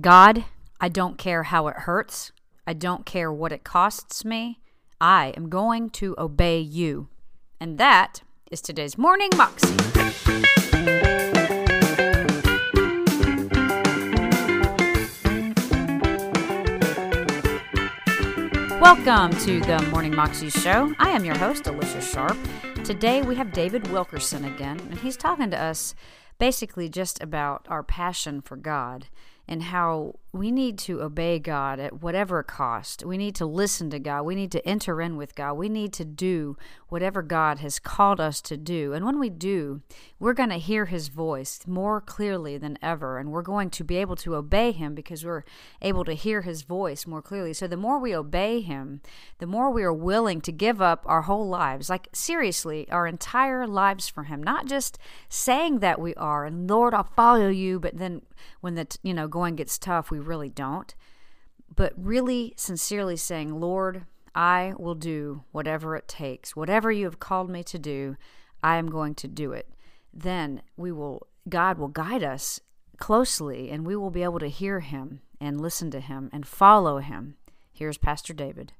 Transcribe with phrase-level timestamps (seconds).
[0.00, 0.44] God,
[0.80, 2.30] I don't care how it hurts.
[2.64, 4.60] I don't care what it costs me.
[5.00, 7.08] I am going to obey you.
[7.58, 9.74] And that is today's Morning Moxie.
[18.80, 20.94] Welcome to the Morning Moxie Show.
[21.00, 22.38] I am your host, Alicia Sharp.
[22.84, 25.96] Today we have David Wilkerson again, and he's talking to us
[26.38, 29.08] basically just about our passion for God
[29.48, 33.04] and how we need to obey God at whatever cost.
[33.04, 34.22] We need to listen to God.
[34.22, 35.54] We need to enter in with God.
[35.54, 36.56] We need to do
[36.88, 38.92] whatever God has called us to do.
[38.92, 39.80] And when we do,
[40.18, 43.18] we're going to hear His voice more clearly than ever.
[43.18, 45.44] And we're going to be able to obey Him because we're
[45.80, 47.54] able to hear His voice more clearly.
[47.54, 49.00] So the more we obey Him,
[49.38, 53.66] the more we are willing to give up our whole lives like seriously, our entire
[53.66, 54.42] lives for Him.
[54.42, 54.98] Not just
[55.30, 58.22] saying that we are, and Lord, I'll follow you, but then
[58.60, 60.94] when the you know going gets tough, we really don't.
[61.74, 66.56] But really sincerely saying, Lord, I will do whatever it takes.
[66.56, 68.16] Whatever you have called me to do,
[68.62, 69.68] I am going to do it.
[70.12, 72.60] Then we will God will guide us
[72.98, 76.98] closely and we will be able to hear him and listen to him and follow
[76.98, 77.36] him.
[77.72, 78.72] Here's Pastor David.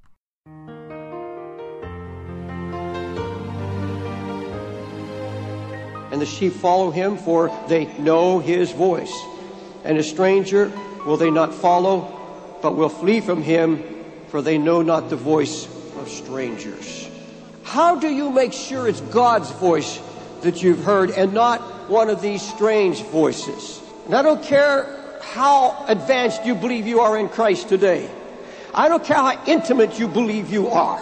[6.11, 9.13] And the sheep follow him, for they know his voice.
[9.85, 10.73] And a stranger
[11.09, 12.05] will they not follow,
[12.61, 13.83] but will flee from him,
[14.29, 15.65] for they know not the voice
[15.97, 17.09] of strangers.
[17.63, 20.03] How do you make sure it's God's voice
[20.43, 23.81] that you've heard and not one of these strange voices?
[24.05, 28.11] And I don't care how advanced you believe you are in Christ today.
[28.75, 31.01] I don't care how intimate you believe you are,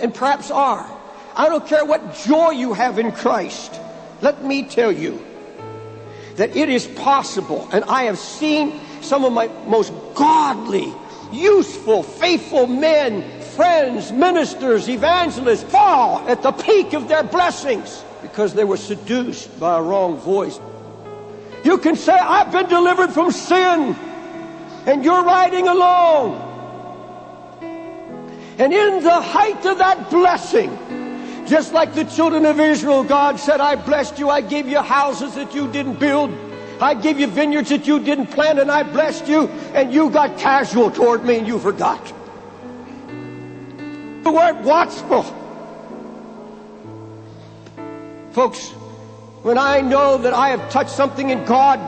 [0.00, 0.88] and perhaps are.
[1.34, 3.80] I don't care what joy you have in Christ.
[4.20, 5.20] Let me tell you
[6.36, 10.92] that it is possible, and I have seen some of my most godly,
[11.32, 18.64] useful, faithful men, friends, ministers, evangelists fall at the peak of their blessings because they
[18.64, 20.60] were seduced by a wrong voice.
[21.64, 23.96] You can say, I've been delivered from sin,
[24.86, 26.44] and you're riding along.
[28.58, 30.76] And in the height of that blessing,
[31.46, 35.34] just like the children of Israel, God said, I blessed you, I gave you houses
[35.34, 36.30] that you didn't build.
[36.80, 40.38] I gave you vineyards that you didn't plant, and I blessed you, and you got
[40.38, 42.12] casual toward me and you forgot.
[44.22, 45.24] The word watchful.
[48.32, 48.70] Folks,
[49.42, 51.80] when I know that I have touched something in God,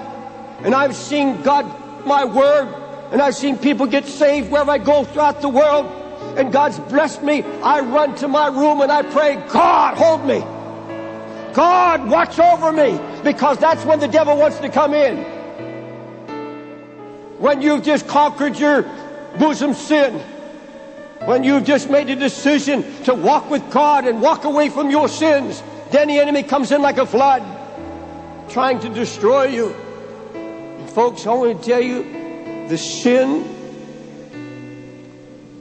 [0.64, 1.66] and I've seen God,
[2.06, 2.66] my word,
[3.12, 5.86] and I've seen people get saved wherever I go throughout the world,
[6.36, 10.44] and God's blessed me, I run to my room and I pray, God, hold me.
[11.54, 15.24] God, watch over me because that's when the devil wants to come in.
[17.38, 18.82] When you've just conquered your
[19.38, 20.20] bosom sin,
[21.24, 25.08] when you've just made a decision to walk with God and walk away from your
[25.08, 27.42] sins, then the enemy comes in like a flood,
[28.48, 29.74] trying to destroy you.
[30.34, 33.44] And folks, I want to tell you the sin,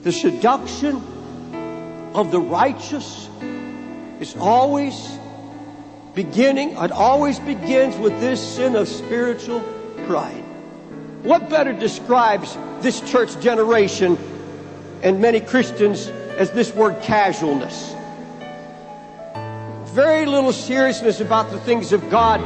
[0.04, 0.96] the seduction
[2.14, 3.30] of the righteous
[4.20, 5.18] is always
[6.24, 9.62] beginning, it always begins with this sin of spiritual
[10.06, 10.44] pride.
[11.24, 14.18] What better describes this church generation
[15.02, 16.08] and many Christians
[16.38, 17.96] as this word casualness?
[19.94, 22.42] Very little seriousness about the things of God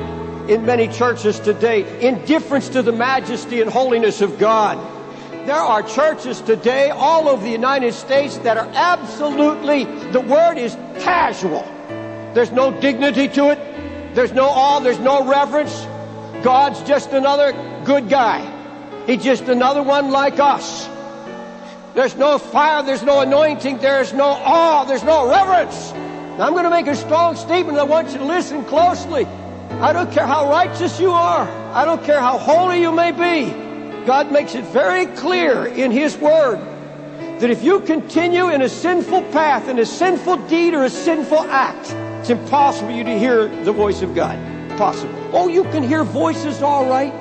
[0.48, 4.78] in many churches today, indifference to the majesty and holiness of God.
[5.48, 10.76] There are churches today all over the United States that are absolutely, the word is
[11.00, 11.68] casual.
[12.34, 14.16] There's no dignity to it.
[14.16, 14.80] There's no awe.
[14.80, 15.86] There's no reverence.
[16.44, 17.54] God's just another
[17.86, 18.50] good guy.
[19.06, 20.88] He's just another one like us.
[21.94, 22.84] There's no fire.
[22.84, 23.78] There's no anointing.
[23.78, 24.84] There's no awe.
[24.86, 25.92] There's no reverence.
[25.94, 27.78] Now, I'm going to make a strong statement.
[27.78, 29.26] I want you to listen closely.
[29.80, 31.48] I don't care how righteous you are.
[31.74, 33.52] I don't care how holy you may be.
[34.06, 36.58] God makes it very clear in His Word
[37.40, 41.40] that if you continue in a sinful path, in a sinful deed, or a sinful
[41.40, 41.94] act,
[42.24, 44.40] it's impossible for you to hear the voice of God.
[44.78, 45.14] Possible.
[45.34, 47.14] Oh, you can hear voices all right.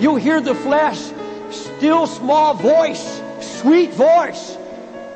[0.00, 1.12] You'll hear the flesh,
[1.52, 4.58] still small voice, sweet voice,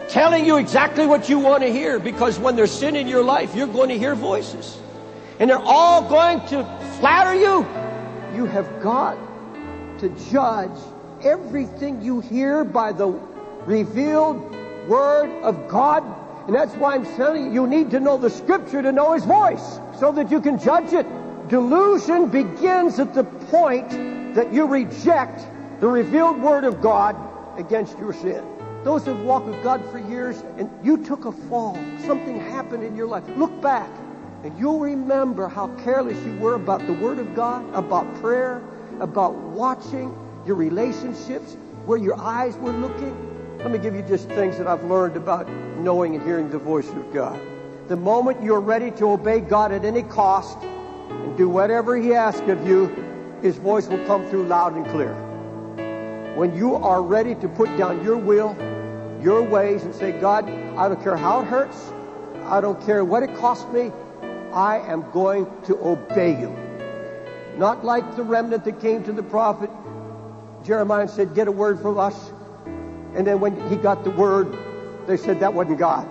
[0.09, 3.57] telling you exactly what you want to hear because when there's sin in your life,
[3.57, 4.79] you're going to hear voices.
[5.41, 6.63] And they're all going to
[7.01, 7.67] flatter you.
[8.37, 9.19] You have got
[9.99, 10.79] to judge
[11.25, 13.09] everything you hear by the
[13.67, 14.55] revealed
[14.87, 16.05] Word of God
[16.47, 19.25] and that's why I'm telling you, you need to know the scripture to know his
[19.25, 21.07] voice so that you can judge it.
[21.49, 25.47] Delusion begins at the point that you reject
[25.81, 27.17] the revealed Word of God
[27.59, 28.45] against your sin.
[28.85, 32.83] Those who have walked with God for years and you took a fall, something happened
[32.83, 33.25] in your life.
[33.37, 33.89] Look back
[34.43, 38.63] and you'll remember how careless you were about the Word of God, about prayer,
[39.01, 40.15] about watching
[40.45, 41.57] your relationships,
[41.87, 43.34] where your eyes were looking.
[43.59, 45.49] Let me give you just things that I've learned about
[45.79, 47.41] knowing and hearing the voice of God.
[47.89, 52.49] The moment you're ready to obey God at any cost and do whatever He asks
[52.49, 52.87] of you,
[53.43, 55.15] His voice will come through loud and clear.
[56.35, 58.57] When you are ready to put down your will,
[59.23, 61.93] your ways, and say, God, I don't care how it hurts,
[62.45, 63.93] I don't care what it costs me,
[64.53, 66.55] I am going to obey you.
[67.57, 69.71] Not like the remnant that came to the prophet
[70.65, 72.33] Jeremiah said, Get a word from us.
[73.15, 74.57] And then when he got the word,
[75.07, 76.09] they said that wasn't God.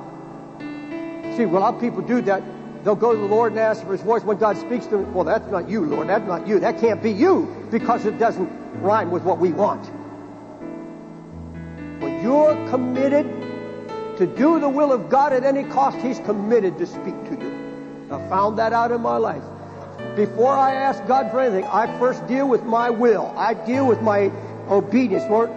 [1.36, 2.44] See, a lot of people do that.
[2.84, 4.24] They'll go to the Lord and ask for his voice.
[4.24, 6.10] When God speaks to them, well, that's not you, Lord.
[6.10, 6.60] That's not you.
[6.60, 8.50] That can't be you because it doesn't
[8.82, 9.86] rhyme with what we want.
[12.02, 13.26] When you're committed
[14.18, 18.08] to do the will of God at any cost, he's committed to speak to you.
[18.12, 19.44] I found that out in my life.
[20.16, 23.34] Before I ask God for anything, I first deal with my will.
[23.36, 24.32] I deal with my
[24.70, 25.24] obedience.
[25.30, 25.50] Lord,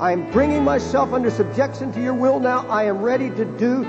[0.00, 2.66] I'm bringing myself under subjection to your will now.
[2.68, 3.86] I am ready to do.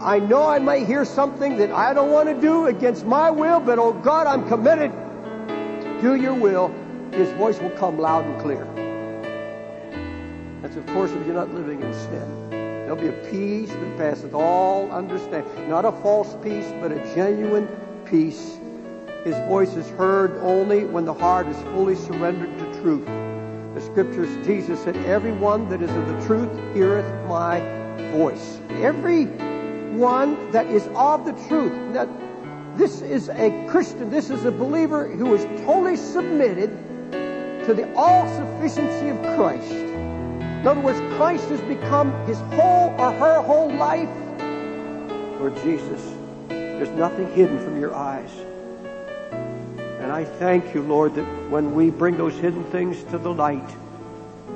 [0.00, 3.58] I know I may hear something that I don't want to do against my will,
[3.60, 6.68] but oh God, I'm committed to do your will.
[7.12, 8.64] His voice will come loud and clear.
[10.60, 12.50] That's, of course, if you're not living in sin.
[12.50, 15.68] There'll be a peace that passeth all understanding.
[15.68, 17.66] Not a false peace, but a genuine
[18.04, 18.58] peace
[19.26, 23.08] his voice is heard only when the heart is fully surrendered to truth.
[23.76, 27.60] The scriptures, Jesus said, Everyone that is of the truth heareth my
[28.12, 28.58] voice.
[28.70, 29.26] Every
[29.98, 31.74] one that is of the truth.
[31.92, 32.08] Now,
[32.74, 36.70] this is a Christian, this is a believer who is totally submitted
[37.66, 39.70] to the all sufficiency of Christ.
[39.70, 44.08] In other words, Christ has become his whole or her whole life.
[45.38, 46.14] Lord Jesus,
[46.48, 48.30] there's nothing hidden from your eyes.
[50.06, 53.68] And I thank you, Lord, that when we bring those hidden things to the light,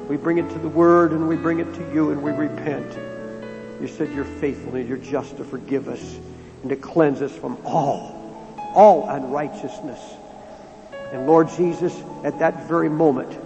[0.09, 2.97] we bring it to the Word and we bring it to you and we repent.
[3.81, 6.21] You said you're faithful and you're just to forgive us
[6.63, 9.99] and to cleanse us from all, all unrighteousness.
[11.11, 13.37] And Lord Jesus, at that very moment,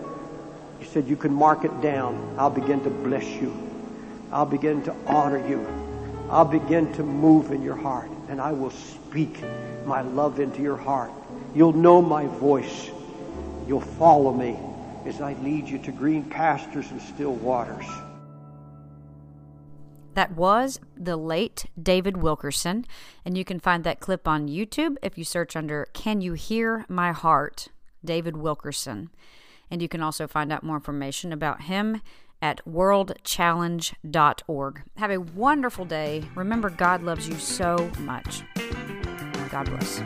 [0.80, 2.34] you said you can mark it down.
[2.36, 3.56] I'll begin to bless you.
[4.30, 5.66] I'll begin to honor you.
[6.28, 9.42] I'll begin to move in your heart and I will speak
[9.86, 11.10] my love into your heart.
[11.54, 12.90] You'll know my voice.
[13.66, 14.58] You'll follow me
[15.06, 17.86] as I lead you to green pastures and still waters.
[20.14, 22.84] That was the late David Wilkerson,
[23.24, 26.84] and you can find that clip on YouTube if you search under Can You Hear
[26.88, 27.68] My Heart?
[28.04, 29.10] David Wilkerson.
[29.70, 32.02] And you can also find out more information about him
[32.40, 34.82] at worldchallenge.org.
[34.96, 36.24] Have a wonderful day.
[36.34, 38.42] Remember, God loves you so much.
[39.50, 40.02] God bless.